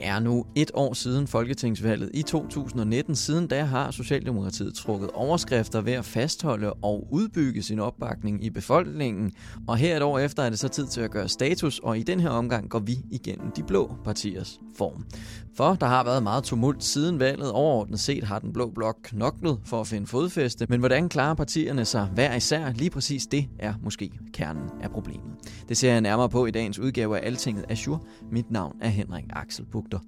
Det 0.00 0.08
er 0.08 0.18
nu 0.18 0.46
et 0.54 0.70
år 0.74 0.94
siden 0.94 1.26
Folketingsvalget 1.26 2.10
i 2.14 2.22
2019. 2.22 3.16
Siden 3.16 3.46
da 3.46 3.64
har 3.64 3.90
Socialdemokratiet 3.90 4.74
trukket 4.74 5.10
overskrifter 5.10 5.80
ved 5.80 5.92
at 5.92 6.04
fastholde 6.04 6.72
og 6.72 7.08
udbygge 7.10 7.62
sin 7.62 7.78
opbakning 7.78 8.44
i 8.44 8.50
befolkningen. 8.50 9.32
Og 9.68 9.76
her 9.76 9.96
et 9.96 10.02
år 10.02 10.18
efter 10.18 10.42
er 10.42 10.50
det 10.50 10.58
så 10.58 10.68
tid 10.68 10.86
til 10.86 11.00
at 11.00 11.10
gøre 11.10 11.28
status, 11.28 11.78
og 11.78 11.98
i 11.98 12.02
den 12.02 12.20
her 12.20 12.28
omgang 12.28 12.70
går 12.70 12.78
vi 12.78 12.98
igennem 13.10 13.50
de 13.50 13.62
blå 13.62 13.94
partiers 14.04 14.60
form. 14.76 15.04
For 15.56 15.74
der 15.74 15.86
har 15.86 16.04
været 16.04 16.22
meget 16.22 16.44
tumult 16.44 16.84
siden 16.84 17.20
valget. 17.20 17.52
Overordnet 17.52 18.00
set 18.00 18.24
har 18.24 18.38
den 18.38 18.52
blå 18.52 18.70
blok 18.74 18.96
knoklet 19.02 19.58
for 19.64 19.80
at 19.80 19.86
finde 19.86 20.06
fodfæste. 20.06 20.66
Men 20.68 20.80
hvordan 20.80 21.08
klarer 21.08 21.34
partierne 21.34 21.84
sig 21.84 22.08
hver 22.14 22.34
især? 22.34 22.72
Lige 22.72 22.90
præcis 22.90 23.26
det 23.26 23.48
er 23.58 23.74
måske 23.82 24.10
kernen 24.32 24.70
af 24.82 24.90
problemet. 24.90 25.30
Det 25.68 25.76
ser 25.76 25.92
jeg 25.92 26.00
nærmere 26.00 26.28
på 26.28 26.46
i 26.46 26.50
dagens 26.50 26.78
udgave 26.78 27.18
af 27.18 27.26
Altinget 27.26 27.64
Azure. 27.68 27.98
Mit 28.32 28.50
navn 28.50 28.76
er 28.80 28.88
Henrik 28.88 29.24
Axel 29.30 29.64
Bugter. 29.90 29.98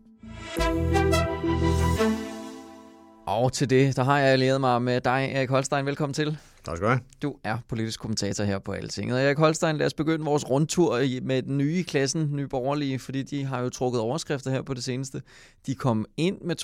Og 3.27 3.53
til 3.53 3.71
det, 3.71 3.97
der 3.97 4.05
har 4.05 4.19
jeg 4.19 4.29
allieret 4.29 4.61
mig 4.61 4.83
med 4.83 5.01
dig, 5.01 5.31
Erik 5.35 5.51
Holstein. 5.51 5.87
Velkommen 5.87 6.15
til. 6.15 6.39
Tak 6.65 6.77
skal 6.77 6.89
du 6.89 6.91
have. 6.91 7.01
Du 7.23 7.37
er 7.45 7.59
politisk 7.69 8.01
kommentator 8.01 8.45
her 8.45 8.59
på 8.59 8.73
Altinget. 8.73 9.25
Erik 9.25 9.39
Holstein, 9.39 9.77
lad 9.77 9.87
os 9.87 9.95
begynde 9.95 10.25
vores 10.25 10.51
rundtur 10.51 11.21
med 11.23 11.43
den 11.43 11.59
nye 11.59 11.85
klassen, 11.85 12.29
nye 12.33 12.49
borgerlige, 12.49 12.99
fordi 12.99 13.23
de 13.23 13.45
har 13.45 13.61
jo 13.61 13.71
trukket 13.71 14.01
overskrifter 14.01 14.51
her 14.51 14.63
på 14.63 14.75
det 14.75 14.85
seneste. 14.85 15.23
De 15.67 15.75
kom 15.75 16.07
ind 16.17 16.41
med 16.41 16.57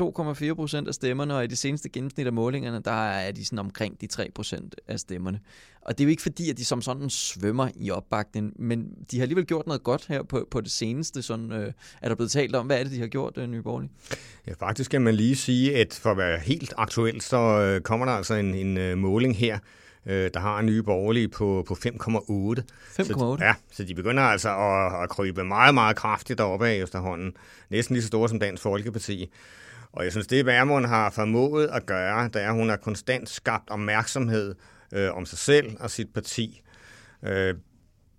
2,4 0.51 0.55
procent 0.55 0.89
af 0.89 0.95
stemmerne, 0.95 1.35
og 1.35 1.45
i 1.45 1.47
det 1.47 1.59
seneste 1.59 1.89
gennemsnit 1.89 2.27
af 2.27 2.33
målingerne, 2.33 2.81
der 2.81 3.09
er 3.11 3.33
de 3.33 3.45
sådan 3.45 3.59
omkring 3.59 4.01
de 4.01 4.07
3 4.07 4.31
procent 4.35 4.77
af 4.89 5.01
stemmerne. 5.01 5.41
Og 5.89 5.99
det 5.99 6.05
er 6.05 6.07
jo 6.07 6.11
ikke 6.11 6.23
fordi, 6.23 6.51
at 6.51 6.59
de 6.59 6.65
som 6.65 6.83
sådan 6.83 7.11
svømmer 7.11 7.69
i 7.77 7.91
opbakningen, 7.91 8.53
men 8.59 8.89
de 9.11 9.17
har 9.17 9.23
alligevel 9.23 9.47
gjort 9.47 9.67
noget 9.67 9.83
godt 9.83 10.07
her 10.09 10.23
på, 10.23 10.49
på 10.51 10.61
det 10.61 10.71
seneste. 10.71 11.23
Sådan, 11.23 11.53
øh, 11.53 11.73
er 12.03 12.09
der 12.09 12.15
blevet 12.15 12.31
talt 12.31 12.55
om, 12.55 12.67
hvad 12.67 12.79
er 12.79 12.83
det, 12.83 12.93
de 12.93 13.01
har 13.01 13.07
gjort, 13.07 13.39
øh, 13.39 13.47
Nye 13.47 13.63
Borgerlige? 13.63 13.91
Ja, 14.47 14.53
faktisk 14.61 14.91
kan 14.91 15.03
man 15.03 15.15
lige 15.15 15.37
sige, 15.37 15.77
at 15.77 15.99
for 16.03 16.11
at 16.11 16.17
være 16.17 16.39
helt 16.39 16.75
aktuelt, 16.77 17.23
så 17.23 17.37
øh, 17.37 17.81
kommer 17.81 18.07
der 18.07 18.13
altså 18.13 18.35
en, 18.35 18.55
en 18.55 18.77
øh, 18.77 18.99
måling 18.99 19.37
her, 19.37 19.59
øh, 20.07 20.31
der 20.35 20.41
har 20.41 20.59
en 20.59 20.67
nye 20.67 20.83
borgerlige 20.83 21.29
på, 21.29 21.65
på 21.69 21.75
5,8. 21.75 22.63
5,8? 23.01 23.45
Ja, 23.45 23.55
så 23.73 23.85
de 23.85 23.95
begynder 23.95 24.23
altså 24.23 24.49
at, 24.49 25.03
at 25.03 25.09
krybe 25.09 25.45
meget, 25.45 25.75
meget 25.75 25.97
kraftigt 25.97 26.39
deroppe 26.39 26.67
af 26.69 26.75
efterhånden. 26.75 27.33
Næsten 27.71 27.95
lige 27.95 28.03
så 28.03 28.09
store 28.09 28.29
som 28.29 28.39
Dansk 28.39 28.63
Folkeparti. 28.63 29.31
Og 29.93 30.05
jeg 30.05 30.13
synes, 30.13 30.27
det 30.27 30.47
Værmund 30.47 30.87
har 30.87 31.11
formået 31.11 31.67
at 31.67 31.87
gøre, 31.87 32.25
det 32.25 32.43
er, 32.43 32.49
at 32.49 32.55
hun 32.55 32.69
har 32.69 32.77
konstant 32.77 33.29
skabt 33.29 33.71
opmærksomhed 33.71 34.55
øh, 34.93 35.17
om 35.17 35.27
sig 35.27 35.39
selv 35.39 35.77
og 35.81 35.91
sit 35.91 36.15
parti. 36.15 36.63
Øh, 37.25 37.55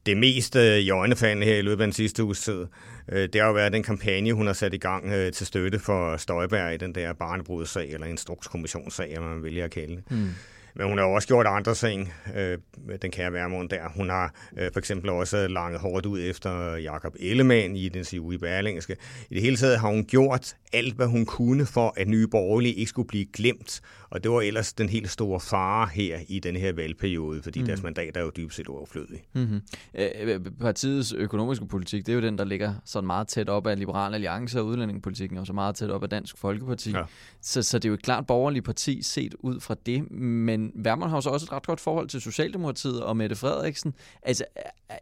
det 0.06 0.18
mest 0.18 0.56
øh, 0.56 0.78
i 0.78 0.90
øjnefaldende 0.90 1.46
her 1.46 1.56
i 1.56 1.62
løbet 1.62 1.82
af 1.82 1.88
den 1.88 1.94
sidste 1.94 2.24
uges 2.24 2.42
tid, 2.42 2.66
øh, 3.12 3.30
det 3.34 3.42
har 3.42 3.48
jo 3.48 3.54
været 3.54 3.74
den 3.74 3.84
kampagne, 3.84 4.34
hun 4.34 4.48
har 4.48 4.54
sat 4.54 4.74
i 4.74 4.78
gang 4.78 5.06
øh, 5.06 5.32
til 5.32 5.48
støtte 5.48 5.80
for 5.80 6.18
Støjberg 6.18 6.74
i 6.74 6.78
den 6.78 6.96
der 6.96 7.14
barnebrudssag, 7.14 7.90
eller 7.90 8.08
instrukskommissionssag, 8.08 9.18
om 9.18 9.24
man 9.24 9.44
vælger 9.44 9.66
at 9.66 9.72
kalde 9.72 9.96
det. 9.96 10.12
Mm. 10.12 10.30
Men 10.76 10.88
hun 10.88 10.98
har 10.98 11.06
også 11.06 11.28
gjort 11.28 11.46
andre 11.46 11.76
ting, 11.76 12.14
øh, 12.36 12.58
den 13.02 13.12
kære 13.12 13.34
Værmund 13.34 13.70
der. 13.70 13.90
Hun 13.96 14.10
har 14.10 14.34
øh, 14.58 14.70
for 14.74 14.80
eksempel 14.80 15.10
også 15.10 15.48
langet 15.48 15.82
hårdt 15.82 16.06
ud 16.06 16.22
efter 16.22 16.76
Jakob 16.76 17.16
Ellemann 17.20 17.76
i 17.76 17.90
den 17.90 18.04
sige 18.04 18.34
i 18.34 18.38
Berlingske. 18.38 18.96
I 19.30 19.34
det 19.34 19.44
hele 19.44 19.56
taget 19.56 19.80
har 19.80 19.90
hun 19.90 20.06
gjort 20.06 20.56
alt, 20.74 20.96
hvad 20.96 21.08
hun 21.08 21.26
kunne 21.26 21.66
for, 21.66 21.94
at 21.98 22.08
nye 22.08 22.28
borgerlige 22.28 22.74
ikke 22.74 22.90
skulle 22.90 23.08
blive 23.08 23.26
glemt. 23.26 23.82
Og 24.10 24.24
det 24.24 24.32
var 24.32 24.42
ellers 24.42 24.74
den 24.74 24.90
helt 24.90 25.10
store 25.10 25.40
fare 25.40 25.90
her 25.94 26.20
i 26.28 26.40
den 26.40 26.56
her 26.56 26.74
valgperiode, 26.74 27.44
fordi 27.44 27.60
mm. 27.60 27.66
deres 27.66 27.84
mandat 27.84 28.18
er 28.18 28.22
jo 28.22 28.32
dybest 28.38 28.58
set 28.58 28.68
overflødig. 28.68 29.24
Mm-hmm. 29.34 29.62
Øh, 29.96 30.40
partiets 30.60 31.14
økonomiske 31.14 31.68
politik, 31.68 32.06
det 32.06 32.12
er 32.12 32.16
jo 32.16 32.22
den, 32.22 32.38
der 32.38 32.44
ligger 32.44 32.74
sådan 32.86 33.08
meget 33.08 33.28
tæt 33.28 33.50
op 33.50 33.68
af 33.68 33.80
Liberal 33.80 34.14
Alliance 34.14 34.60
og 34.60 34.66
udlændingepolitikken, 34.66 35.38
og 35.38 35.48
så 35.48 35.54
meget 35.54 35.76
tæt 35.76 35.90
op 35.90 36.04
af 36.04 36.10
Dansk 36.10 36.38
Folkeparti. 36.38 36.92
Ja. 36.92 37.04
Så, 37.42 37.62
så 37.62 37.80
det 37.80 37.86
er 37.86 37.90
jo 37.90 37.94
et 37.94 38.04
klart 38.04 38.28
borgerligt 38.28 38.66
parti 38.66 39.02
set 39.02 39.36
ud 39.40 39.60
fra 39.60 39.76
det, 39.86 40.12
men 40.12 40.59
Værmund 40.76 41.10
har 41.10 41.18
jo 41.18 41.22
så 41.22 41.30
også 41.30 41.46
et 41.46 41.52
ret 41.52 41.66
godt 41.66 41.80
forhold 41.80 42.08
til 42.08 42.22
Socialdemokratiet 42.22 43.04
og 43.04 43.18
Mette 43.18 43.36
Frederiksen. 43.36 43.94
Altså, 44.24 44.46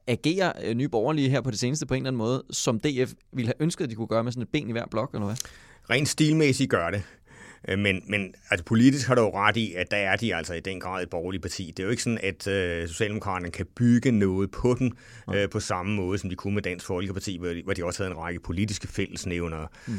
agerer 0.07 0.53
øh, 0.63 0.73
nye 0.75 0.89
borgerlige 0.89 1.29
her 1.29 1.41
på 1.41 1.51
det 1.51 1.59
seneste 1.59 1.85
på 1.85 1.93
en 1.93 1.97
eller 1.97 2.09
anden 2.09 2.17
måde, 2.17 2.43
som 2.49 2.79
DF 2.79 3.13
ville 3.33 3.47
have 3.47 3.61
ønsket, 3.61 3.83
at 3.83 3.89
de 3.89 3.95
kunne 3.95 4.07
gøre 4.07 4.23
med 4.23 4.31
sådan 4.31 4.43
et 4.43 4.49
ben 4.49 4.69
i 4.69 4.71
hver 4.71 4.85
blok, 4.91 5.13
eller 5.13 5.25
hvad? 5.25 5.35
Rent 5.89 6.09
stilmæssigt 6.09 6.69
gør 6.69 6.89
det. 6.89 7.03
Øh, 7.67 7.79
men, 7.79 8.03
men 8.07 8.33
altså, 8.49 8.65
politisk 8.65 9.07
har 9.07 9.15
du 9.15 9.21
jo 9.21 9.29
ret 9.35 9.57
i, 9.57 9.73
at 9.73 9.91
der 9.91 9.97
er 9.97 10.15
de 10.15 10.35
altså 10.35 10.53
i 10.53 10.59
den 10.59 10.79
grad 10.79 11.03
et 11.03 11.09
borgerligt 11.09 11.41
parti. 11.41 11.73
Det 11.77 11.83
er 11.83 11.83
jo 11.83 11.89
ikke 11.89 12.03
sådan, 12.03 12.19
at 12.23 12.47
øh, 12.47 12.87
Socialdemokraterne 12.87 13.51
kan 13.51 13.65
bygge 13.75 14.11
noget 14.11 14.51
på 14.51 14.75
den 14.79 14.93
øh, 15.33 15.49
på 15.49 15.59
samme 15.59 15.95
måde, 15.95 16.17
som 16.17 16.29
de 16.29 16.35
kunne 16.35 16.53
med 16.53 16.61
Dansk 16.61 16.85
Folkeparti, 16.85 17.37
hvor 17.37 17.47
de, 17.47 17.61
hvor 17.63 17.73
de 17.73 17.85
også 17.85 18.03
havde 18.03 18.11
en 18.11 18.17
række 18.17 18.39
politiske 18.39 18.87
fællesnævnere. 18.87 19.67
Mm. 19.87 19.93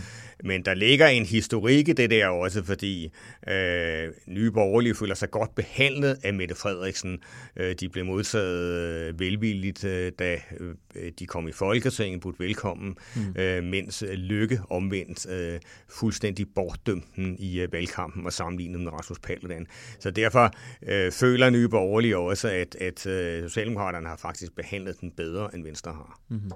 Men 0.44 0.64
der 0.64 0.74
ligger 0.74 1.06
en 1.06 1.24
historik 1.24 1.88
i 1.88 1.92
det 1.92 2.10
der 2.10 2.26
også, 2.26 2.64
fordi 2.64 3.12
øh, 3.48 4.08
nye 4.26 4.50
borgerlige 4.50 4.94
føler 4.94 5.14
sig 5.14 5.30
godt 5.30 5.54
behandlet 5.54 6.18
af 6.22 6.34
Mette 6.34 6.54
Frederiksen. 6.54 7.18
Øh, 7.56 7.74
de 7.80 7.88
blev 7.88 8.04
modtaget 8.04 8.74
øh, 8.74 9.20
velvilligt, 9.20 9.84
øh, 9.84 10.12
da 10.18 10.40
øh, 10.60 11.12
de 11.18 11.26
kom 11.26 11.48
i 11.48 11.52
Folketinget, 11.52 12.20
budt 12.20 12.40
velkommen, 12.40 12.96
mm. 13.16 13.40
øh, 13.42 13.64
mens 13.64 14.04
Lykke 14.12 14.60
omvendt 14.70 15.30
øh, 15.30 15.60
fuldstændig 15.88 16.46
bortdømte 16.54 17.36
i 17.38 17.57
i 17.64 17.72
valgkampen 17.72 18.26
og 18.26 18.32
sammenlignet 18.32 18.80
med 18.80 18.92
Rasmus 18.92 19.18
Paludan. 19.18 19.66
Så 19.98 20.10
derfor 20.10 20.50
øh, 20.88 21.12
føler 21.12 21.50
nye 21.50 21.68
borgerlige 21.68 22.18
også, 22.18 22.48
at, 22.48 22.76
at 22.80 23.06
øh, 23.06 23.42
Socialdemokraterne 23.42 24.08
har 24.08 24.16
faktisk 24.16 24.56
behandlet 24.56 25.00
den 25.00 25.10
bedre, 25.10 25.54
end 25.54 25.64
Venstre 25.64 25.92
har. 25.92 26.20
Mm-hmm. 26.28 26.50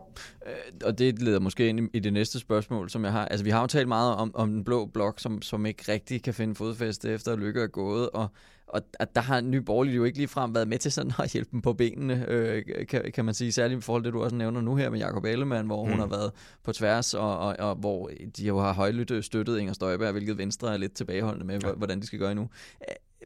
Øh, 0.46 0.52
og 0.84 0.98
det 0.98 1.22
leder 1.22 1.40
måske 1.40 1.68
ind 1.68 1.88
i 1.92 1.98
det 1.98 2.12
næste 2.12 2.38
spørgsmål, 2.38 2.90
som 2.90 3.04
jeg 3.04 3.12
har. 3.12 3.24
Altså, 3.24 3.44
vi 3.44 3.50
har 3.50 3.60
jo 3.60 3.66
talt 3.66 3.88
meget 3.88 4.14
om, 4.14 4.30
om 4.34 4.50
den 4.50 4.64
blå 4.64 4.86
blok, 4.86 5.20
som, 5.20 5.42
som 5.42 5.66
ikke 5.66 5.92
rigtig 5.92 6.22
kan 6.22 6.34
finde 6.34 6.54
fodfæste 6.54 7.10
efter 7.10 7.32
at 7.32 7.38
lykke 7.38 7.62
er 7.62 7.66
gået, 7.66 8.10
og 8.10 8.28
og 8.72 8.82
at 9.00 9.14
der 9.14 9.20
har 9.20 9.40
Nye 9.40 9.60
Borgerlige 9.60 9.96
jo 9.96 10.04
ikke 10.04 10.18
lige 10.18 10.28
frem 10.28 10.54
været 10.54 10.68
med 10.68 10.78
til 10.78 10.92
sådan 10.92 11.12
at 11.18 11.32
hjælpe 11.32 11.50
dem 11.52 11.62
på 11.62 11.72
benene, 11.72 12.26
øh, 12.28 12.62
kan, 12.88 13.12
kan 13.14 13.24
man 13.24 13.34
sige. 13.34 13.52
Særligt 13.52 13.78
i 13.78 13.82
forhold 13.82 14.02
til 14.02 14.06
det, 14.06 14.14
du 14.14 14.22
også 14.22 14.36
nævner 14.36 14.60
nu 14.60 14.76
her 14.76 14.90
med 14.90 14.98
Jacob 14.98 15.24
Ellemann, 15.24 15.66
hvor 15.66 15.84
mm. 15.84 15.90
hun 15.90 16.00
har 16.00 16.06
været 16.06 16.32
på 16.64 16.72
tværs, 16.72 17.14
og, 17.14 17.38
og, 17.38 17.56
og 17.58 17.74
hvor 17.74 18.10
de 18.36 18.46
jo 18.46 18.60
har 18.60 18.72
højlytte 18.72 19.22
støttet 19.22 19.58
Inger 19.58 19.72
Støjberg, 19.72 20.12
hvilket 20.12 20.38
Venstre 20.38 20.72
er 20.72 20.76
lidt 20.76 20.94
tilbageholdende 20.94 21.46
med, 21.46 21.60
ja. 21.62 21.72
hvordan 21.72 22.00
de 22.00 22.06
skal 22.06 22.18
gøre 22.18 22.34
nu. 22.34 22.48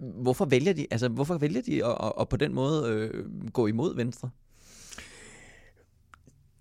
Hvorfor 0.01 0.45
vælger 0.45 0.73
de, 0.73 0.87
altså, 0.91 1.09
hvorfor 1.09 1.39
vælger 1.39 1.63
de 1.63 1.85
at, 1.85 1.97
at, 2.01 2.13
at 2.21 2.29
på 2.29 2.37
den 2.37 2.55
måde 2.55 2.89
øh, 2.89 3.25
gå 3.53 3.67
imod 3.67 3.97
Venstre? 3.97 4.31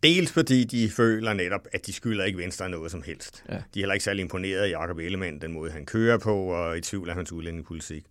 Dels 0.03 0.31
fordi 0.31 0.63
de 0.63 0.89
føler 0.89 1.33
netop, 1.33 1.67
at 1.73 1.85
de 1.85 1.93
skylder 1.93 2.23
ikke 2.23 2.37
Venstre 2.37 2.69
noget 2.69 2.91
som 2.91 3.01
helst. 3.01 3.43
Ja. 3.49 3.53
De 3.53 3.59
er 3.59 3.61
heller 3.75 3.93
ikke 3.93 4.03
særlig 4.03 4.21
imponeret 4.21 4.59
af 4.59 4.69
Jacob 4.69 4.97
Ellemann, 4.97 5.41
den 5.41 5.53
måde 5.53 5.71
han 5.71 5.85
kører 5.85 6.17
på, 6.17 6.35
og 6.35 6.77
i 6.77 6.81
tvivl 6.81 7.09
af 7.09 7.15
hans 7.15 7.31
udlændingepolitik. 7.31 8.05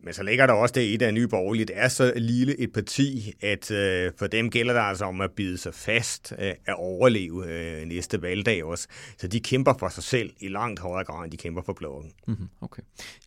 Men 0.00 0.14
så 0.14 0.22
ligger 0.22 0.46
der 0.46 0.54
også 0.54 0.72
det 0.72 0.80
i, 0.80 1.04
at 1.04 1.14
Nye 1.14 1.28
Borgerlige 1.28 1.66
det 1.66 1.78
er 1.78 1.88
så 1.88 2.12
lille 2.16 2.60
et 2.60 2.72
parti, 2.72 3.32
at 3.40 3.70
øh, 3.70 4.12
for 4.18 4.26
dem 4.26 4.50
gælder 4.50 4.72
det 4.72 4.80
altså 4.80 5.04
om 5.04 5.20
at 5.20 5.30
bide 5.36 5.58
sig 5.58 5.74
fast, 5.74 6.32
øh, 6.38 6.52
at 6.66 6.74
overleve 6.78 7.46
øh, 7.46 7.86
næste 7.86 8.22
valgdag 8.22 8.64
også. 8.64 8.88
Så 9.18 9.28
de 9.28 9.40
kæmper 9.40 9.74
for 9.78 9.88
sig 9.88 10.04
selv 10.04 10.30
i 10.40 10.48
langt 10.48 10.80
højere 10.80 11.04
grad, 11.04 11.24
end 11.24 11.32
de 11.32 11.36
kæmper 11.36 11.62
for 11.62 11.72
blokken. 11.72 12.12
Mm-hmm, 12.26 12.48
okay. 12.60 12.82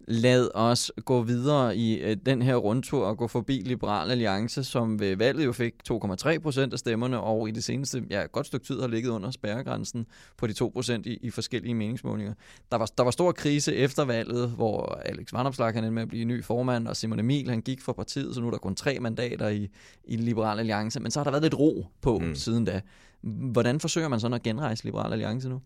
Lad 0.08 0.50
os 0.54 0.92
gå 1.06 1.22
videre 1.22 1.78
i 1.78 2.00
øh, 2.00 2.18
den 2.26 2.42
her 2.42 2.56
rundtur 2.56 3.06
og 3.06 3.18
gå 3.18 3.28
forbi 3.28 3.62
Liberal 3.66 4.12
Alliance, 4.12 4.64
som 4.64 5.00
ved 5.00 5.16
valget 5.16 5.46
jo 5.46 5.52
fik 5.52 5.74
2,3 5.92 6.40
procent 6.40 6.74
af 6.74 6.80
stemmerne, 6.80 7.20
og 7.20 7.50
i 7.50 7.52
det 7.52 7.64
seneste, 7.64 8.04
ja, 8.10 8.26
godt 8.32 8.48
stykke 8.48 8.66
tid 8.66 8.82
har 8.82 8.88
ligget 8.88 9.10
under 9.10 9.32
spærregrænsen 9.32 10.06
på 10.38 10.48
de 10.48 10.54
2 10.54 10.72
procent 10.74 11.06
i, 11.06 11.18
i 11.22 11.30
forskellige 11.30 11.76
meningsmålinger. 11.76 12.34
Der 12.72 12.78
var, 12.78 12.86
der 12.98 13.04
var 13.04 13.12
stor 13.12 13.32
krise 13.32 13.76
efter 13.76 14.06
valget, 14.06 14.50
hvor 14.50 15.02
Alex 15.06 15.34
Vanopslagh 15.34 15.74
kan 15.74 15.94
med 15.94 16.02
at 16.02 16.08
blive 16.08 16.26
ny 16.26 16.44
for 16.44 16.59
formand, 16.60 16.88
og 16.88 16.98
Simon 16.98 17.20
Emil, 17.20 17.50
han 17.50 17.62
gik 17.62 17.82
fra 17.82 17.94
partiet, 17.94 18.36
så 18.36 18.42
nu 18.42 18.48
er 18.48 18.52
der 18.52 18.58
kun 18.58 18.76
tre 18.76 19.00
mandater 19.00 19.48
i, 19.48 19.70
i 20.04 20.16
Liberal 20.16 20.60
Alliance, 20.60 21.00
men 21.00 21.12
så 21.12 21.20
har 21.20 21.24
der 21.24 21.32
været 21.32 21.44
lidt 21.44 21.60
ro 21.60 21.88
på 22.02 22.20
mm. 22.20 22.36
siden 22.36 22.66
da. 22.66 22.82
Hvordan 23.22 23.80
forsøger 23.80 24.08
man 24.08 24.20
så 24.20 24.28
at 24.28 24.44
genrejse 24.44 24.84
Liberal 24.84 25.12
Alliance 25.12 25.50
nu? 25.50 25.62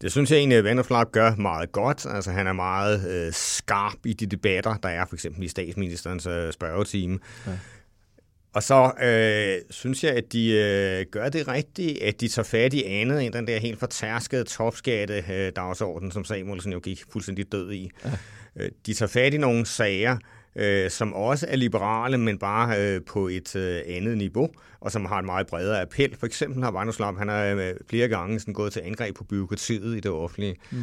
Det 0.00 0.12
synes 0.12 0.30
jeg 0.30 0.38
egentlig, 0.38 0.58
at 0.58 0.64
Vanderflap 0.64 1.12
gør 1.12 1.34
meget 1.34 1.72
godt. 1.72 2.06
Altså, 2.10 2.30
han 2.30 2.46
er 2.46 2.52
meget 2.52 3.10
øh, 3.10 3.32
skarp 3.32 4.06
i 4.06 4.12
de 4.12 4.26
debatter, 4.26 4.76
der 4.76 4.88
er 4.88 5.04
for 5.06 5.16
eksempel 5.16 5.42
i 5.42 5.48
statsministerens 5.48 6.26
øh, 6.26 6.52
spørgetime. 6.52 7.18
Ja. 7.46 7.52
Og 8.54 8.62
så 8.62 8.92
øh, 9.02 9.62
synes 9.70 10.04
jeg, 10.04 10.12
at 10.12 10.32
de 10.32 10.50
øh, 10.50 11.06
gør 11.10 11.28
det 11.28 11.48
rigtigt, 11.48 12.02
at 12.02 12.20
de 12.20 12.28
tager 12.28 12.44
fat 12.44 12.74
i 12.74 12.82
andet 12.82 13.24
end 13.24 13.32
den 13.32 13.46
der 13.46 13.58
helt 13.58 13.78
fortærskede 13.78 14.44
topskatte 14.44 15.24
øh, 15.32 15.52
dagsorden, 15.56 16.10
som 16.10 16.24
Samuelsen 16.24 16.72
jo 16.72 16.78
gik 16.78 17.04
fuldstændig 17.12 17.52
død 17.52 17.72
i. 17.72 17.90
Ja. 18.04 18.10
Øh, 18.56 18.70
de 18.86 18.94
tager 18.94 19.08
fat 19.08 19.34
i 19.34 19.38
nogle 19.38 19.66
sager, 19.66 20.16
øh, 20.56 20.90
som 20.90 21.12
også 21.14 21.46
er 21.48 21.56
liberale, 21.56 22.18
men 22.18 22.38
bare 22.38 22.80
øh, 22.80 23.00
på 23.06 23.28
et 23.28 23.56
øh, 23.56 23.80
andet 23.86 24.18
niveau, 24.18 24.48
og 24.80 24.92
som 24.92 25.04
har 25.04 25.18
en 25.18 25.26
meget 25.26 25.46
bredere 25.46 25.82
appel. 25.82 26.16
For 26.16 26.26
eksempel 26.26 26.62
har 26.62 26.70
Vanderslap, 26.70 27.18
han 27.18 27.28
har 27.28 27.44
øh, 27.44 27.74
flere 27.90 28.08
gange 28.08 28.40
sådan, 28.40 28.54
gået 28.54 28.72
til 28.72 28.82
angreb 28.84 29.16
på 29.16 29.24
byråkratiet 29.24 29.96
i 29.96 30.00
det 30.00 30.10
offentlige. 30.10 30.56
Mm. 30.70 30.78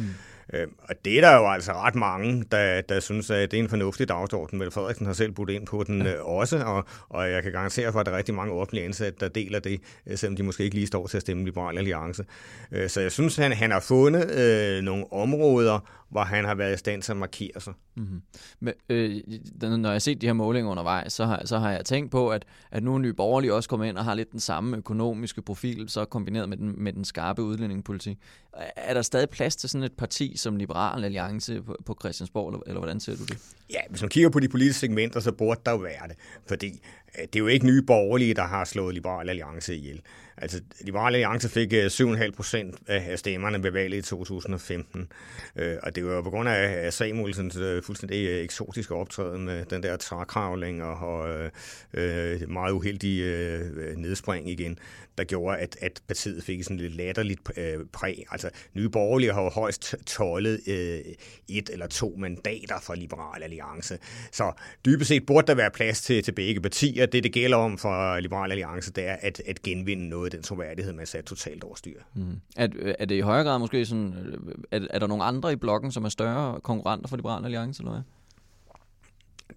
Øh, 0.52 0.66
og 0.82 0.94
det 1.04 1.16
er 1.16 1.20
der 1.20 1.36
jo 1.36 1.50
altså 1.50 1.72
ret 1.72 1.94
mange, 1.94 2.44
der, 2.52 2.80
der 2.80 3.00
synes, 3.00 3.30
at 3.30 3.50
det 3.50 3.58
er 3.58 3.62
en 3.62 3.68
fornuftig 3.68 4.08
dagsorden. 4.08 4.58
Mette 4.58 4.70
Frederiksen 4.70 5.06
har 5.06 5.12
selv 5.12 5.32
budt 5.32 5.50
ind 5.50 5.66
på 5.66 5.84
den 5.84 6.06
øh, 6.06 6.24
også, 6.24 6.64
og, 6.64 6.84
og 7.08 7.30
jeg 7.30 7.42
kan 7.42 7.52
garantere 7.52 7.92
for, 7.92 8.00
at 8.00 8.06
der 8.06 8.12
er 8.12 8.16
rigtig 8.16 8.34
mange 8.34 8.52
offentlige 8.52 8.84
ansatte, 8.84 9.20
der 9.20 9.28
deler 9.28 9.58
det, 9.58 9.80
øh, 10.06 10.18
selvom 10.18 10.36
de 10.36 10.42
måske 10.42 10.64
ikke 10.64 10.76
lige 10.76 10.86
står 10.86 11.06
til 11.06 11.16
at 11.16 11.20
stemme 11.20 11.44
Liberal 11.44 11.78
Alliance. 11.78 12.24
Øh, 12.72 12.88
så 12.88 13.00
jeg 13.00 13.12
synes, 13.12 13.36
han, 13.36 13.52
han 13.52 13.70
har 13.70 13.80
fundet 13.80 14.30
øh, 14.30 14.82
nogle 14.82 15.12
områder, 15.12 16.04
hvor 16.10 16.22
han 16.22 16.44
har 16.44 16.54
været 16.54 16.74
i 16.74 16.76
stand 16.76 17.02
til 17.02 17.12
at 17.12 17.16
markere 17.16 17.60
sig. 17.60 17.72
Mm-hmm. 17.96 18.22
Men, 18.60 18.74
øh, 18.88 19.20
når 19.60 19.88
jeg 19.88 19.94
har 19.94 19.98
set 19.98 20.20
de 20.20 20.26
her 20.26 20.32
målinger 20.32 20.70
undervejs, 20.70 21.12
så 21.12 21.24
har, 21.24 21.42
så 21.44 21.58
har 21.58 21.70
jeg 21.70 21.84
tænkt 21.84 22.10
på, 22.10 22.28
at, 22.28 22.44
at 22.70 22.82
nu 22.82 22.94
er 22.94 22.98
Nye 22.98 23.12
Borgerlige 23.12 23.54
også 23.54 23.68
kommet 23.68 23.88
ind 23.88 23.98
og 23.98 24.04
har 24.04 24.14
lidt 24.14 24.32
den 24.32 24.40
samme 24.40 24.76
økonomiske 24.76 25.42
profil, 25.42 25.88
så 25.88 26.04
kombineret 26.04 26.48
med 26.48 26.56
den, 26.56 26.74
med 26.76 26.92
den 26.92 27.04
skarpe 27.04 27.42
udlændingepolitik. 27.42 28.18
Er 28.76 28.94
der 28.94 29.02
stadig 29.02 29.30
plads 29.30 29.56
til 29.56 29.68
sådan 29.68 29.84
et 29.84 29.92
parti 29.92 30.33
som 30.36 30.56
Liberal 30.56 31.04
Alliance 31.04 31.62
på, 31.62 31.76
på 31.86 31.96
Christiansborg, 32.00 32.48
eller, 32.48 32.62
eller 32.66 32.80
hvordan 32.80 33.00
ser 33.00 33.16
du 33.16 33.24
det? 33.24 33.38
Ja, 33.70 33.80
hvis 33.90 34.02
man 34.02 34.10
kigger 34.10 34.30
på 34.30 34.40
de 34.40 34.48
politiske 34.48 34.80
segmenter, 34.80 35.20
så 35.20 35.32
burde 35.32 35.60
der 35.66 35.72
jo 35.72 35.78
være 35.78 36.08
det. 36.08 36.16
Fordi 36.48 36.80
Øh, 37.18 37.22
det 37.22 37.36
er 37.36 37.40
jo 37.40 37.46
ikke 37.46 37.66
nye 37.66 37.82
borgerlige, 37.82 38.34
der 38.34 38.44
har 38.44 38.64
slået 38.64 38.94
Liberal 38.94 39.28
Alliance 39.28 39.76
ihjel. 39.76 40.00
Altså, 40.36 40.60
Liberal 40.80 41.14
Alliance 41.14 41.48
fik 41.48 41.72
øh, 41.72 41.86
7,5 41.86 42.30
procent 42.30 42.76
af 42.86 43.18
stemmerne 43.18 43.62
ved 43.62 43.70
valget 43.70 43.98
i 43.98 44.02
2015. 44.02 45.08
Øh, 45.56 45.76
og 45.82 45.96
det 45.96 46.06
var 46.06 46.22
på 46.22 46.30
grund 46.30 46.48
af 46.48 46.92
Samuelsens 46.92 47.58
fuldstændig 47.86 48.42
eksotiske 48.42 48.94
optræden 48.94 49.44
med 49.44 49.64
den 49.64 49.82
der 49.82 49.96
trækravling 49.96 50.82
og 50.82 51.50
meget 52.48 52.72
uheldige 52.72 53.24
nedspring 53.96 54.50
igen 54.50 54.78
der 55.18 55.24
gjorde, 55.24 55.58
at, 55.58 55.76
at 55.80 56.02
partiet 56.06 56.44
fik 56.44 56.62
sådan 56.62 56.76
lidt 56.76 56.96
latterligt 56.96 57.40
præg. 57.92 58.24
Altså, 58.30 58.50
Nye 58.74 58.88
Borgerlige 58.88 59.32
har 59.32 59.42
jo 59.42 59.48
højst 59.48 59.94
tålet 60.06 60.60
øh, 60.66 61.00
et 61.48 61.70
eller 61.70 61.86
to 61.86 62.14
mandater 62.18 62.80
fra 62.80 62.94
Liberal 62.94 63.42
Alliance. 63.42 63.98
Så 64.32 64.52
dybest 64.84 65.08
set 65.08 65.26
burde 65.26 65.46
der 65.46 65.54
være 65.54 65.70
plads 65.70 66.02
til, 66.02 66.22
til 66.22 66.32
begge 66.32 66.60
partier. 66.60 67.03
Det, 67.12 67.24
det 67.24 67.32
gælder 67.32 67.56
om 67.56 67.78
for 67.78 68.20
Liberal 68.20 68.50
Alliance, 68.50 68.92
det 68.92 69.08
er 69.08 69.16
at, 69.20 69.42
at 69.46 69.62
genvinde 69.62 70.08
noget 70.08 70.24
af 70.24 70.30
den 70.30 70.42
troværdighed, 70.42 70.92
man 70.92 71.06
sat 71.06 71.24
totalt 71.24 71.64
over 71.64 71.74
styr. 71.74 72.00
Mm. 72.14 72.40
Er, 72.56 72.68
er 72.98 73.04
det 73.04 73.14
i 73.14 73.20
højere 73.20 73.44
grad 73.44 73.58
måske 73.58 73.86
sådan, 73.86 74.14
er, 74.70 74.80
er 74.90 74.98
der 74.98 75.06
nogle 75.06 75.24
andre 75.24 75.52
i 75.52 75.56
blokken, 75.56 75.92
som 75.92 76.04
er 76.04 76.08
større 76.08 76.60
konkurrenter 76.60 77.08
for 77.08 77.16
Liberal 77.16 77.44
Alliance, 77.44 77.80
eller 77.80 77.92
hvad? 77.92 78.02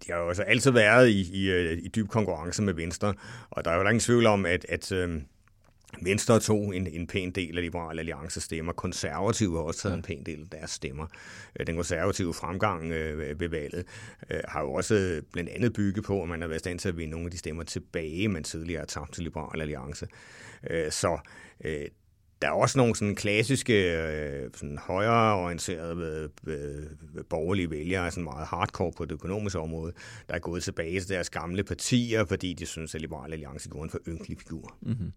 de 0.06 0.12
har 0.12 0.18
jo 0.18 0.28
altså 0.28 0.42
altid 0.42 0.70
været 0.70 1.08
i, 1.08 1.30
i, 1.32 1.50
øh, 1.50 1.78
i 1.82 1.88
dyb 1.88 2.08
konkurrence 2.08 2.62
med 2.62 2.74
Venstre, 2.74 3.14
og 3.50 3.64
der 3.64 3.70
er 3.70 3.74
jo 3.74 3.80
ingen 3.82 4.00
tvivl 4.00 4.26
om, 4.26 4.46
at, 4.46 4.66
at 4.68 4.92
øh, 4.92 5.20
Venstre 6.02 6.40
tog 6.40 6.76
en, 6.76 6.86
en 6.86 7.06
pæn 7.06 7.30
del 7.30 7.56
af 7.56 7.62
Liberal 7.62 7.98
Alliance 7.98 8.40
stemmer. 8.40 8.72
Konservative 8.72 9.56
har 9.56 9.62
også 9.62 9.80
taget 9.80 9.96
en 9.96 10.02
pæn 10.02 10.22
del 10.24 10.40
af 10.40 10.48
deres 10.48 10.70
stemmer. 10.70 11.06
Øh, 11.60 11.66
den 11.66 11.74
konservative 11.74 12.34
fremgang 12.34 12.92
øh, 12.92 13.40
ved 13.40 13.48
valget 13.48 13.84
øh, 14.30 14.40
har 14.48 14.60
jo 14.60 14.72
også 14.72 15.22
blandt 15.32 15.50
andet 15.50 15.72
bygget 15.72 16.04
på, 16.04 16.22
at 16.22 16.28
man 16.28 16.40
har 16.40 16.48
været 16.48 16.60
stand 16.60 16.78
til 16.78 16.88
at 16.88 16.96
vinde 16.96 17.10
nogle 17.10 17.26
af 17.26 17.30
de 17.30 17.38
stemmer 17.38 17.62
tilbage, 17.62 18.28
man 18.28 18.44
tidligere 18.44 18.80
har 18.80 18.86
tabt 18.86 19.12
til 19.14 19.24
Liberal 19.24 19.60
Alliance. 19.60 20.06
Så 20.90 21.18
der 22.42 22.48
er 22.48 22.52
også 22.52 22.78
nogle 22.78 22.94
sådan 22.94 23.14
klassiske, 23.14 24.00
sådan 24.54 24.78
højreorienterede 24.78 26.28
borgerlige 27.30 27.70
vælgere, 27.70 28.10
sådan 28.10 28.24
meget 28.24 28.46
hardcore 28.46 28.92
på 28.96 29.04
det 29.04 29.12
økonomiske 29.12 29.58
område, 29.58 29.92
der 30.28 30.34
er 30.34 30.38
gået 30.38 30.62
tilbage 30.62 31.00
til 31.00 31.08
deres 31.08 31.30
gamle 31.30 31.64
partier, 31.64 32.24
fordi 32.24 32.54
de 32.54 32.66
synes, 32.66 32.94
at 32.94 33.00
Liberal 33.00 33.32
Alliance 33.32 33.68
går 33.68 33.84
en 33.84 33.90
for 33.90 33.98
ynkelig 34.08 34.38
figur. 34.38 34.76
Mm-hmm. 34.80 35.12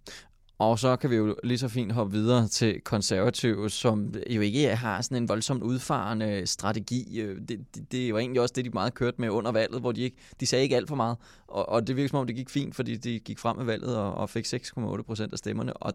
Og 0.62 0.80
så 0.80 0.96
kan 0.96 1.10
vi 1.10 1.16
jo 1.16 1.36
lige 1.44 1.58
så 1.58 1.68
fint 1.68 1.92
hoppe 1.92 2.14
videre 2.14 2.48
til 2.48 2.82
konservative, 2.82 3.70
som 3.70 4.14
jo 4.30 4.42
ikke 4.42 4.76
har 4.76 5.02
sådan 5.02 5.18
en 5.18 5.30
voldsomt 5.30 5.64
udfarende 5.64 6.48
strategi. 6.48 7.22
Øh, 7.22 7.42
det, 7.48 7.76
det, 7.76 7.92
det 7.92 8.14
var 8.14 8.20
egentlig 8.20 8.42
også 8.42 8.54
det, 8.56 8.66
de 8.66 8.70
meget 8.70 8.94
kørte 8.94 9.22
med 9.22 9.30
under 9.30 9.52
valget, 9.52 9.82
hvor 9.82 9.92
de, 9.92 10.02
ikke, 10.02 10.18
de 10.40 10.46
sagde 10.46 10.64
ikke 10.64 10.76
alt 10.76 10.88
for 10.88 10.96
meget. 10.96 11.18
Og, 11.48 11.70
og 11.70 11.88
det 11.88 11.96
virker 11.96 12.10
som 12.10 12.20
om, 12.20 12.28
det 12.28 12.36
gik 12.36 12.50
fint, 12.50 12.76
fordi 12.76 12.96
de 12.96 13.20
gik 13.20 13.40
frem 13.40 13.58
med 13.58 13.66
valget 13.66 13.98
og, 13.98 14.14
og 14.14 14.30
fik 14.30 14.46
6,8 14.46 15.02
procent 15.02 15.34
af 15.34 15.38
stemmerne. 15.38 15.74
Og 15.74 15.94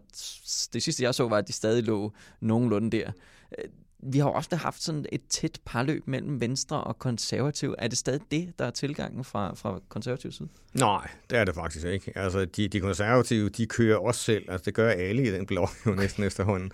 det 0.73 0.83
sidste, 0.83 1.03
jeg 1.03 1.15
så, 1.15 1.27
var, 1.27 1.37
at 1.37 1.47
de 1.47 1.53
stadig 1.53 1.83
lå 1.83 2.13
nogenlunde 2.41 2.97
der. 2.97 3.11
Øh, 3.57 3.65
vi 4.03 4.19
har 4.19 4.29
ofte 4.29 4.55
haft 4.55 4.81
sådan 4.81 5.05
et 5.11 5.21
tæt 5.29 5.59
parløb 5.65 6.07
mellem 6.07 6.41
Venstre 6.41 6.83
og 6.83 6.99
Konservativ. 6.99 7.75
Er 7.77 7.87
det 7.87 7.97
stadig 7.97 8.21
det, 8.31 8.53
der 8.59 8.65
er 8.65 8.71
tilgangen 8.71 9.23
fra, 9.23 9.53
fra 9.55 9.79
konservativ 9.89 10.31
side? 10.31 10.49
Nej, 10.73 11.09
det 11.29 11.37
er 11.37 11.45
det 11.45 11.55
faktisk 11.55 11.85
ikke. 11.85 12.11
Altså, 12.15 12.45
de, 12.45 12.67
de 12.67 12.79
konservative, 12.79 13.49
de 13.49 13.65
kører 13.65 13.97
også 13.97 14.21
selv. 14.21 14.51
Altså, 14.51 14.65
det 14.65 14.73
gør 14.73 14.89
alle 14.89 15.27
i 15.27 15.31
den 15.31 15.45
blok 15.45 15.69
jo 15.85 15.91
næsten 15.91 16.23
efterhånden. 16.23 16.71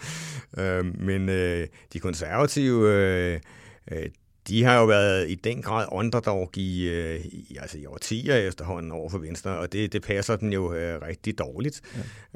Øh, 0.57 0.99
men 0.99 1.29
øh, 1.29 1.67
de 1.93 1.99
konservative, 1.99 2.91
øh, 2.91 3.39
øh 3.91 4.09
de 4.48 4.63
har 4.63 4.80
jo 4.80 4.86
været 4.86 5.30
i 5.30 5.36
den 5.36 5.62
grad 5.62 5.86
underdog 5.92 6.57
i, 6.57 6.88
øh, 6.90 7.25
i, 7.25 7.57
altså 7.62 7.78
i 7.78 7.86
årtier 7.86 8.36
efterhånden 8.36 8.92
over 8.92 9.10
for 9.10 9.18
Venstre, 9.18 9.57
og 9.57 9.74
det, 9.74 9.94
det 9.94 10.01
passer 10.01 10.36
den 10.36 10.54
jo 10.54 10.74
øh, 10.74 11.01
rigtig 11.01 11.40
dårligt. 11.40 11.81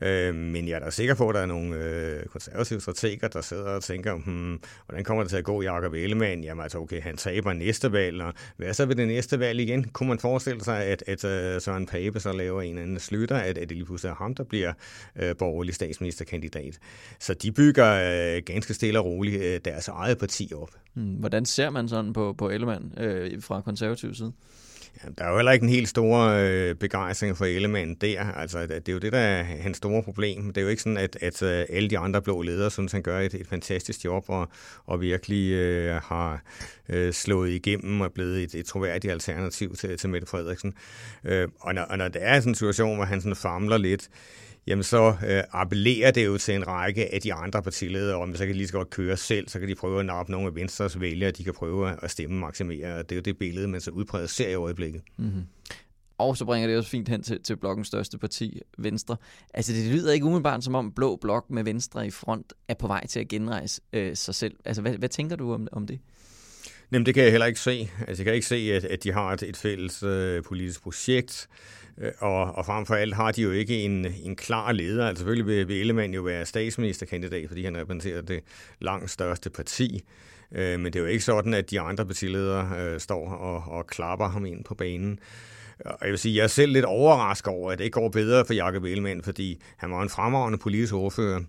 Ja. 0.01 0.27
Øh, 0.29 0.35
men 0.35 0.67
jeg 0.67 0.75
er 0.75 0.79
da 0.79 0.89
sikker 0.89 1.15
på, 1.15 1.29
at 1.29 1.35
der 1.35 1.41
er 1.41 1.45
nogle 1.45 1.75
øh, 1.75 2.25
konservative 2.25 2.81
strateger, 2.81 3.27
der 3.27 3.41
sidder 3.41 3.63
og 3.63 3.83
tænker, 3.83 4.13
hmm, 4.13 4.59
hvordan 4.85 5.03
kommer 5.03 5.23
det 5.23 5.29
til 5.29 5.37
at 5.37 5.43
gå 5.43 5.61
Jacob 5.61 5.93
Ellemann? 5.93 6.43
Jamen 6.43 6.63
altså, 6.63 6.77
okay, 6.77 7.01
han 7.01 7.17
taber 7.17 7.53
næste 7.53 7.91
valg, 7.91 8.21
og 8.21 8.33
hvad 8.57 8.73
så 8.73 8.85
ved 8.85 8.95
det 8.95 9.07
næste 9.07 9.39
valg 9.39 9.59
igen? 9.59 9.83
Kunne 9.83 10.09
man 10.09 10.19
forestille 10.19 10.63
sig, 10.63 10.83
at, 10.83 11.03
at 11.07 11.23
uh, 11.23 11.61
Søren 11.61 11.85
Pape 11.85 12.19
så 12.19 12.31
laver 12.31 12.61
en 12.61 12.77
anden 12.77 12.99
slutter, 12.99 13.35
at, 13.35 13.57
at 13.57 13.69
det 13.69 13.77
lige 13.77 13.85
pludselig 13.85 14.09
er 14.09 14.15
ham, 14.15 14.35
der 14.35 14.43
bliver 14.43 14.73
øh, 15.15 15.35
borgerlig 15.35 15.75
statsministerkandidat? 15.75 16.79
Så 17.19 17.33
de 17.33 17.51
bygger 17.51 18.35
øh, 18.35 18.41
ganske 18.45 18.73
stille 18.73 18.99
og 18.99 19.05
roligt 19.05 19.41
øh, 19.41 19.59
deres 19.65 19.87
eget 19.87 20.17
parti 20.17 20.51
op. 20.55 20.69
Hmm, 20.93 21.13
hvordan 21.13 21.45
ser 21.45 21.69
man 21.69 21.87
sådan 21.97 22.13
på, 22.13 22.35
på 22.37 22.49
Ellemann 22.49 22.93
øh, 22.97 23.41
fra 23.41 23.61
konservativ 23.61 24.13
side? 24.13 24.31
Ja, 25.03 25.09
der 25.17 25.23
er 25.23 25.29
jo 25.29 25.35
heller 25.35 25.51
ikke 25.51 25.63
en 25.63 25.69
helt 25.69 25.89
stor 25.89 26.19
øh, 26.19 26.75
begejstring 26.75 27.37
for 27.37 27.45
Ellemann 27.45 27.95
der. 27.95 28.23
Altså, 28.23 28.61
det 28.61 28.89
er 28.89 28.93
jo 28.93 28.99
det, 28.99 29.11
der 29.11 29.19
er 29.19 29.43
hans 29.43 29.77
store 29.77 30.03
problem. 30.03 30.47
Det 30.47 30.57
er 30.57 30.61
jo 30.61 30.67
ikke 30.67 30.81
sådan, 30.81 30.97
at, 30.97 31.17
at 31.21 31.43
øh, 31.43 31.65
alle 31.69 31.89
de 31.89 31.97
andre 31.97 32.21
blå 32.21 32.41
ledere 32.41 32.71
synes, 32.71 32.91
han 32.91 33.01
gør 33.01 33.19
et, 33.19 33.33
et 33.33 33.47
fantastisk 33.47 34.05
job 34.05 34.25
og, 34.27 34.49
og 34.85 35.01
virkelig 35.01 35.51
øh, 35.51 36.01
har 36.03 36.41
øh, 36.89 37.13
slået 37.13 37.51
igennem 37.51 38.01
og 38.01 38.13
blevet 38.13 38.43
et, 38.43 38.55
et 38.55 38.65
troværdigt 38.65 39.11
alternativ 39.11 39.75
til, 39.75 39.97
til 39.97 40.09
Mette 40.09 40.27
Frederiksen. 40.27 40.73
Øh, 41.23 41.47
og, 41.59 41.73
når, 41.73 41.81
og 41.81 41.97
når 41.97 42.07
det 42.07 42.21
er 42.23 42.39
sådan 42.39 42.51
en 42.51 42.55
situation, 42.55 42.95
hvor 42.95 43.05
han 43.05 43.21
sådan 43.21 43.35
famler 43.35 43.77
lidt, 43.77 44.09
jamen 44.67 44.83
så 44.83 45.15
øh, 45.27 45.43
appellerer 45.51 46.11
det 46.11 46.25
jo 46.25 46.37
til 46.37 46.55
en 46.55 46.67
række 46.67 47.13
af 47.13 47.21
de 47.21 47.33
andre 47.33 47.63
partiledere, 47.63 48.15
om 48.15 48.35
så 48.35 48.45
kan 48.45 48.53
de 48.53 48.57
lige 48.57 48.67
så 48.67 48.73
godt 48.73 48.89
køre 48.89 49.17
selv, 49.17 49.49
så 49.49 49.59
kan 49.59 49.67
de 49.67 49.75
prøve 49.75 49.99
at 49.99 50.05
nappe 50.05 50.31
nogle 50.31 50.47
af 50.47 50.55
Venstres 50.55 50.99
vælgere, 50.99 51.31
de 51.31 51.43
kan 51.43 51.53
prøve 51.53 52.03
at 52.03 52.11
stemme 52.11 52.39
maksimere. 52.39 52.95
Og 52.95 53.09
det 53.09 53.11
er 53.11 53.15
jo 53.15 53.21
det 53.21 53.37
billede, 53.37 53.67
man 53.67 53.81
så 53.81 53.91
udpræget 53.91 54.29
ser 54.29 54.49
i 54.49 54.55
øjeblikket. 54.55 55.01
Mm-hmm. 55.17 55.43
Og 56.17 56.37
så 56.37 56.45
bringer 56.45 56.67
det 56.67 56.77
også 56.77 56.89
fint 56.89 57.09
hen 57.09 57.23
til, 57.23 57.43
til 57.43 57.55
blokkens 57.57 57.87
største 57.87 58.17
parti, 58.17 58.61
Venstre. 58.77 59.17
Altså 59.53 59.73
det 59.73 59.91
lyder 59.91 60.13
ikke 60.13 60.25
umiddelbart 60.25 60.63
som 60.63 60.75
om 60.75 60.91
Blå 60.91 61.15
Blok 61.15 61.49
med 61.49 61.63
Venstre 61.63 62.07
i 62.07 62.09
front 62.09 62.53
er 62.67 62.73
på 62.73 62.87
vej 62.87 63.07
til 63.07 63.19
at 63.19 63.27
genrejse 63.27 63.81
øh, 63.93 64.15
sig 64.15 64.35
selv. 64.35 64.55
Altså 64.65 64.81
hvad, 64.81 64.93
hvad 64.93 65.09
tænker 65.09 65.35
du 65.35 65.53
om, 65.53 65.67
om 65.71 65.87
det? 65.87 65.99
Jamen 66.91 67.05
det 67.05 67.13
kan 67.13 67.23
jeg 67.23 67.31
heller 67.31 67.45
ikke 67.45 67.59
se. 67.59 67.89
Altså 68.07 68.23
jeg 68.23 68.25
kan 68.25 68.33
ikke 68.33 68.47
se, 68.47 68.71
at, 68.73 68.83
at 68.83 69.03
de 69.03 69.11
har 69.11 69.33
et, 69.33 69.43
et 69.43 69.57
fælles 69.57 70.03
øh, 70.03 70.43
politisk 70.43 70.81
projekt. 70.81 71.47
Øh, 71.97 72.11
og, 72.19 72.55
og 72.55 72.65
frem 72.65 72.85
for 72.85 72.95
alt 72.95 73.15
har 73.15 73.31
de 73.31 73.41
jo 73.41 73.51
ikke 73.51 73.81
en, 73.81 74.05
en 74.23 74.35
klar 74.35 74.71
leder. 74.71 75.07
Altså 75.07 75.21
selvfølgelig 75.21 75.47
vil, 75.47 75.67
vil 75.67 75.79
Ellemann 75.79 76.13
jo 76.13 76.21
være 76.21 76.45
statsministerkandidat, 76.45 77.47
fordi 77.47 77.63
han 77.65 77.77
repræsenterer 77.77 78.21
det 78.21 78.43
langt 78.79 79.11
største 79.11 79.49
parti. 79.49 80.03
Øh, 80.51 80.79
men 80.79 80.85
det 80.85 80.95
er 80.95 80.99
jo 80.99 81.05
ikke 81.05 81.23
sådan, 81.23 81.53
at 81.53 81.69
de 81.69 81.79
andre 81.79 82.05
partiledere 82.05 82.79
øh, 82.79 82.99
står 82.99 83.29
og, 83.29 83.77
og 83.77 83.87
klapper 83.87 84.27
ham 84.27 84.45
ind 84.45 84.63
på 84.63 84.75
banen. 84.75 85.19
Og 85.85 85.97
jeg 86.01 86.09
vil 86.09 86.19
sige, 86.19 86.35
jeg 86.35 86.43
er 86.43 86.47
selv 86.47 86.71
lidt 86.71 86.85
overrasket 86.85 87.47
over, 87.47 87.71
at 87.71 87.77
det 87.77 87.83
ikke 87.83 87.99
går 87.99 88.09
bedre 88.09 88.45
for 88.45 88.53
Jakob 88.53 88.83
Ellemann, 88.83 89.23
fordi 89.23 89.61
han 89.77 89.91
var 89.91 90.01
en 90.01 90.09
fremragende 90.09 90.57
politisk 90.57 90.93
ordfører. 90.93 91.41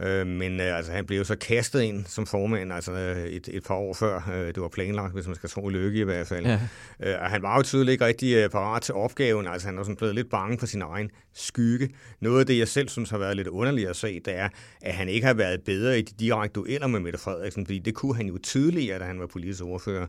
Øh, 0.00 0.26
men 0.26 0.60
øh, 0.60 0.76
altså, 0.76 0.92
han 0.92 1.06
blev 1.06 1.24
så 1.24 1.36
kastet 1.36 1.82
ind 1.82 2.04
som 2.06 2.26
formand 2.26 2.72
altså, 2.72 2.92
øh, 2.92 3.24
et, 3.24 3.48
et 3.52 3.64
par 3.64 3.74
år 3.74 3.94
før 3.94 4.30
øh, 4.34 4.46
det 4.46 4.60
var 4.60 4.68
planlagt, 4.68 5.12
hvis 5.12 5.26
man 5.26 5.34
skal 5.34 5.50
tro 5.50 5.68
lykke 5.68 6.00
i 6.00 6.04
hvert 6.04 6.26
fald. 6.26 6.46
Ja. 6.46 6.60
Øh, 7.00 7.14
og 7.20 7.30
han 7.30 7.42
var 7.42 7.56
jo 7.56 7.62
tydeligt 7.62 7.92
ikke 7.92 8.06
rigtig 8.06 8.34
øh, 8.34 8.50
parat 8.50 8.82
til 8.82 8.94
opgaven. 8.94 9.46
Altså, 9.46 9.68
han 9.68 9.76
var 9.76 9.82
sådan 9.82 9.96
blevet 9.96 10.14
lidt 10.14 10.30
bange 10.30 10.58
for 10.58 10.66
sin 10.66 10.82
egen 10.82 11.10
skygge. 11.34 11.90
Noget 12.20 12.40
af 12.40 12.46
det, 12.46 12.58
jeg 12.58 12.68
selv 12.68 12.88
synes 12.88 13.10
har 13.10 13.18
været 13.18 13.36
lidt 13.36 13.48
underligt 13.48 13.88
at 13.88 13.96
se, 13.96 14.20
det 14.20 14.38
er, 14.38 14.48
at 14.82 14.94
han 14.94 15.08
ikke 15.08 15.26
har 15.26 15.34
været 15.34 15.62
bedre 15.62 15.98
i 15.98 16.02
de 16.02 16.14
direkte 16.18 16.60
dueller 16.60 16.86
med 16.86 17.00
Mette 17.00 17.18
Frederiksen, 17.18 17.66
fordi 17.66 17.78
det 17.78 17.94
kunne 17.94 18.16
han 18.16 18.26
jo 18.26 18.38
tidligere, 18.38 18.98
da 18.98 19.04
han 19.04 19.20
var 19.20 19.26
politisk 19.26 19.62
ordfører. 19.64 20.06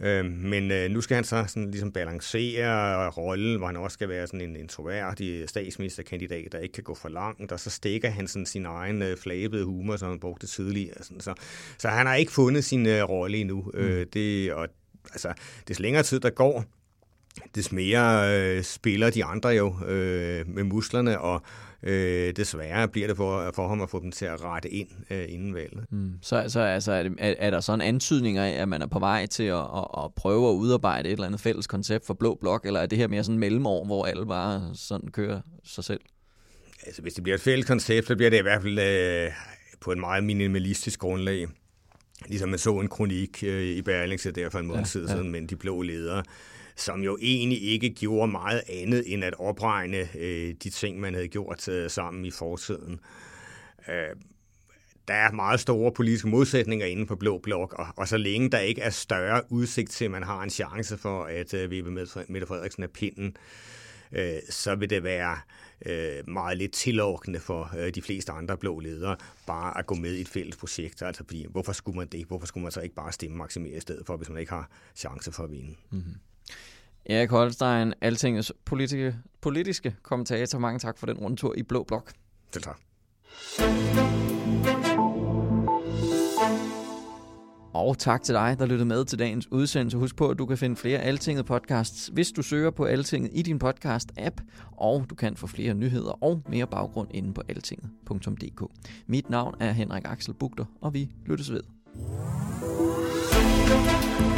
Øh, 0.00 0.24
men 0.24 0.70
øh, 0.70 0.90
nu 0.90 1.00
skal 1.00 1.14
han 1.14 1.24
så 1.24 1.44
sådan 1.48 1.70
ligesom 1.70 1.92
balancere 1.92 3.08
rollen, 3.08 3.58
hvor 3.58 3.66
han 3.66 3.76
også 3.76 3.94
skal 3.94 4.08
være 4.08 4.26
sådan 4.26 4.40
en 4.40 4.56
introværdig 4.56 5.48
statsministerkandidat, 5.48 6.52
der 6.52 6.58
ikke 6.58 6.72
kan 6.72 6.84
gå 6.84 6.94
for 6.94 7.08
langt, 7.08 7.52
og 7.52 7.60
så 7.60 7.70
stikker 7.70 8.10
han 8.10 8.28
sådan 8.28 8.46
sin 8.46 8.66
egen 8.66 9.02
øh, 9.02 9.16
flabede 9.16 9.64
humor, 9.64 9.96
som 9.96 10.08
han 10.08 10.20
brugte 10.20 10.46
tidligere. 10.46 11.02
Sådan, 11.02 11.20
så, 11.20 11.34
så 11.78 11.88
han 11.88 12.06
har 12.06 12.14
ikke 12.14 12.32
fundet 12.32 12.64
sin 12.64 12.86
øh, 12.86 13.02
rolle 13.02 13.38
endnu. 13.38 13.70
Mm. 13.74 13.80
Øh, 13.80 14.06
det, 14.12 14.52
og 14.52 14.68
altså, 15.12 15.32
des 15.68 15.78
længere 15.78 16.02
tid 16.02 16.20
der 16.20 16.30
går, 16.30 16.64
des 17.54 17.72
mere 17.72 18.38
øh, 18.40 18.62
spiller 18.62 19.10
de 19.10 19.24
andre 19.24 19.48
jo 19.48 19.74
øh, 19.86 20.48
med 20.48 20.64
musklerne, 20.64 21.20
og 21.20 21.42
øh, 21.82 22.32
desværre 22.36 22.88
bliver 22.88 23.08
det 23.08 23.16
for, 23.16 23.52
for 23.54 23.68
ham 23.68 23.80
at 23.80 23.90
få 23.90 24.00
dem 24.00 24.12
til 24.12 24.24
at 24.24 24.44
rette 24.44 24.68
ind 24.68 24.88
øh, 25.10 25.24
inden 25.28 25.54
valget. 25.54 25.84
Mm. 25.90 26.12
Så, 26.22 26.44
så 26.48 26.60
altså, 26.60 26.92
er, 26.92 27.02
det, 27.02 27.12
er, 27.18 27.34
er 27.38 27.50
der 27.50 27.60
sådan 27.60 27.80
antydninger 27.80 28.44
af, 28.44 28.50
at 28.50 28.68
man 28.68 28.82
er 28.82 28.86
på 28.86 28.98
vej 28.98 29.26
til 29.26 29.42
at, 29.42 29.58
at, 29.58 30.04
at 30.04 30.14
prøve 30.16 30.50
at 30.50 30.54
udarbejde 30.54 31.08
et 31.08 31.12
eller 31.12 31.26
andet 31.26 31.40
fælles 31.40 31.66
koncept 31.66 32.06
for 32.06 32.14
Blå 32.14 32.38
Blok, 32.40 32.66
eller 32.66 32.80
er 32.80 32.86
det 32.86 32.98
her 32.98 33.08
mere 33.08 33.24
sådan 33.24 33.38
mellemår, 33.38 33.84
hvor 33.84 34.04
alle 34.04 34.26
bare 34.26 34.70
sådan 34.74 35.08
kører 35.08 35.40
sig 35.64 35.84
selv? 35.84 36.00
Altså, 36.86 37.02
hvis 37.02 37.14
det 37.14 37.22
bliver 37.22 37.34
et 37.34 37.42
fælles 37.42 37.66
koncept, 37.66 38.06
så 38.06 38.16
bliver 38.16 38.30
det 38.30 38.38
i 38.38 38.42
hvert 38.42 38.62
fald 38.62 38.78
øh, 38.78 39.32
på 39.80 39.92
et 39.92 39.98
meget 39.98 40.24
minimalistisk 40.24 41.00
grundlag. 41.00 41.46
Ligesom 42.26 42.48
man 42.48 42.58
så 42.58 42.80
en 42.80 42.88
kronik 42.88 43.42
øh, 43.44 43.62
i 43.62 43.82
Berlingse 43.82 44.30
der 44.30 44.50
for 44.50 44.58
en 44.58 44.66
måned 44.66 44.84
ja, 44.94 45.00
ja. 45.00 45.06
siden, 45.06 45.32
men 45.32 45.46
de 45.46 45.56
blå 45.56 45.82
ledere, 45.82 46.22
som 46.76 47.00
jo 47.00 47.18
egentlig 47.20 47.62
ikke 47.62 47.90
gjorde 47.90 48.32
meget 48.32 48.62
andet 48.68 49.04
end 49.06 49.24
at 49.24 49.34
opregne 49.38 50.08
øh, 50.18 50.54
de 50.62 50.70
ting, 50.70 51.00
man 51.00 51.14
havde 51.14 51.28
gjort 51.28 51.68
øh, 51.68 51.90
sammen 51.90 52.24
i 52.24 52.30
fortiden. 52.30 53.00
Øh, 53.88 54.16
der 55.08 55.14
er 55.14 55.32
meget 55.32 55.60
store 55.60 55.92
politiske 55.92 56.28
modsætninger 56.28 56.86
inden 56.86 57.06
for 57.06 57.14
Blå 57.14 57.38
Blok, 57.38 57.72
og, 57.72 57.86
og 57.96 58.08
så 58.08 58.16
længe 58.16 58.50
der 58.50 58.58
ikke 58.58 58.80
er 58.80 58.90
større 58.90 59.42
udsigt 59.48 59.90
til, 59.90 60.04
at 60.04 60.10
man 60.10 60.22
har 60.22 60.42
en 60.42 60.50
chance 60.50 60.98
for 60.98 61.24
at 61.24 61.54
øh, 61.54 61.70
vippe 61.70 61.90
Mette 62.28 62.46
Frederiksen 62.46 62.82
af 62.82 62.90
pinden, 62.90 63.36
øh, 64.12 64.34
så 64.50 64.74
vil 64.74 64.90
det 64.90 65.04
være 65.04 65.38
øh, 65.86 66.28
meget 66.28 66.58
lidt 66.58 66.72
tillokkende 66.72 67.40
for 67.40 67.70
øh, 67.78 67.94
de 67.94 68.02
fleste 68.02 68.32
andre 68.32 68.56
blå 68.56 68.78
ledere 68.78 69.16
bare 69.46 69.78
at 69.78 69.86
gå 69.86 69.94
med 69.94 70.14
i 70.14 70.20
et 70.20 70.28
fælles 70.28 70.56
projekt. 70.56 71.02
Altså, 71.02 71.24
fordi, 71.24 71.46
hvorfor 71.50 71.72
skulle 71.72 71.96
man 71.96 72.06
det? 72.06 72.26
Hvorfor 72.26 72.46
skulle 72.46 72.62
man 72.62 72.72
så 72.72 72.80
ikke 72.80 72.94
bare 72.94 73.12
stemme 73.12 73.36
maksimere 73.36 73.76
i 73.76 73.80
stedet 73.80 74.06
for, 74.06 74.16
hvis 74.16 74.28
man 74.28 74.38
ikke 74.38 74.52
har 74.52 74.70
chance 74.96 75.32
for 75.32 75.42
at 75.42 75.50
vinde? 75.50 75.74
Mm-hmm. 75.90 76.14
Erik 77.06 77.30
Holstein, 77.30 77.94
Altingets 78.00 78.52
politiske, 78.64 79.16
politiske 79.40 79.96
kommentator. 80.02 80.58
Mange 80.58 80.78
tak 80.78 80.98
for 80.98 81.06
den 81.06 81.18
rundtur 81.18 81.54
i 81.56 81.62
Blå 81.62 81.82
Blok. 81.82 82.12
Selv 82.52 82.64
tak. 82.64 82.80
Og 87.72 87.98
tak 87.98 88.22
til 88.22 88.34
dig, 88.34 88.56
der 88.58 88.66
lyttede 88.66 88.88
med 88.88 89.04
til 89.04 89.18
dagens 89.18 89.52
udsendelse. 89.52 89.98
Husk 89.98 90.16
på, 90.16 90.28
at 90.28 90.38
du 90.38 90.46
kan 90.46 90.58
finde 90.58 90.76
flere 90.76 90.98
Altinget 90.98 91.46
podcasts, 91.46 92.10
hvis 92.12 92.32
du 92.32 92.42
søger 92.42 92.70
på 92.70 92.84
Altinget 92.84 93.30
i 93.34 93.42
din 93.42 93.60
podcast-app, 93.64 94.36
og 94.76 95.06
du 95.10 95.14
kan 95.14 95.36
få 95.36 95.46
flere 95.46 95.74
nyheder 95.74 96.24
og 96.24 96.42
mere 96.48 96.66
baggrund 96.66 97.08
inde 97.14 97.34
på 97.34 97.42
altinget.dk. 97.48 98.62
Mit 99.06 99.30
navn 99.30 99.54
er 99.60 99.72
Henrik 99.72 100.02
Axel 100.04 100.34
Bugter, 100.34 100.64
og 100.80 100.94
vi 100.94 101.10
lyttes 101.26 101.52
ved. 101.52 101.62
thank 103.70 104.20
you 104.20 104.29